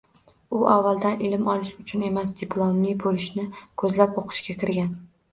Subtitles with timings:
[0.59, 3.45] U avvaldan ilm olish uchun emas, diplomli boʻlishni
[3.83, 4.91] koʻzlab oʻqishga kirgan.